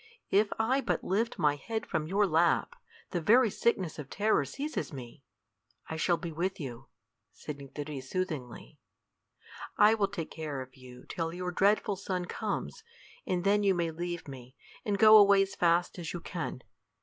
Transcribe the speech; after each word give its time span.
If 0.31 0.47
I 0.57 0.81
but 0.81 1.03
lift 1.03 1.37
my 1.37 1.57
head 1.57 1.85
from 1.85 2.07
your 2.07 2.25
lap, 2.25 2.75
the 3.11 3.21
very 3.21 3.51
sickness 3.51 3.99
of 3.99 4.09
terror 4.09 4.43
seizes 4.45 4.91
me." 4.91 5.23
"I 5.89 5.95
shall 5.95 6.17
be 6.17 6.31
with 6.31 6.59
you," 6.59 6.87
said 7.31 7.59
Nycteris, 7.59 8.09
soothingly. 8.09 8.79
"I 9.77 9.93
will 9.93 10.07
take 10.07 10.31
care 10.31 10.59
of 10.59 10.73
you 10.75 11.05
till 11.07 11.31
your 11.33 11.51
dreadful 11.51 11.95
sun 11.97 12.25
comes, 12.25 12.81
and 13.27 13.43
then 13.43 13.61
you 13.61 13.75
may 13.75 13.91
leave 13.91 14.27
me, 14.27 14.55
and 14.83 14.97
go 14.97 15.17
away 15.17 15.43
as 15.43 15.53
fast 15.53 15.99
as 15.99 16.13
you 16.13 16.19
can. 16.19 16.63